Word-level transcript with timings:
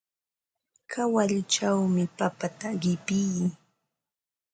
Kawalluchawmi 0.91 2.03
papata 2.17 2.69
qipii. 2.81 3.41